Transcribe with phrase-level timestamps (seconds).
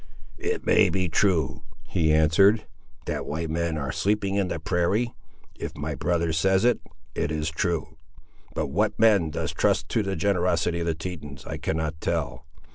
[0.39, 2.65] "It may be true," he answered,
[3.05, 5.13] "that white men are sleeping in the prairie.
[5.59, 6.79] If my brother says it,
[7.13, 7.97] it is true;
[8.55, 12.47] but what men thus trust to the generosity of the Tetons, I cannot tell.